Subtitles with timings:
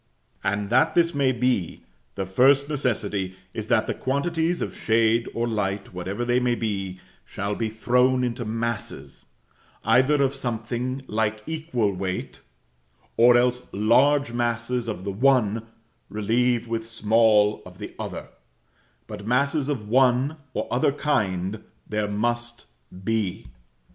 [0.43, 1.83] And that this may be,
[2.15, 6.99] the first necessity is that the quantities of shade or light, whatever they may be,
[7.23, 9.27] shall be thrown into masses,
[9.85, 12.39] either of something like equal weight,
[13.15, 15.67] or else large masses of the one
[16.09, 18.29] relieved with small of the other;
[19.05, 22.65] but masses of one or other kind there must
[23.03, 23.45] be.